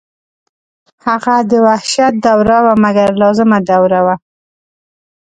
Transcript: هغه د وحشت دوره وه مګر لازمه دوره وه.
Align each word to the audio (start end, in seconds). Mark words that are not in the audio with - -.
هغه 1.05 1.35
د 1.49 1.51
وحشت 1.67 2.13
دوره 2.25 2.57
وه 2.65 2.73
مګر 2.83 3.09
لازمه 3.21 3.57
دوره 3.69 3.99
وه. 4.05 4.15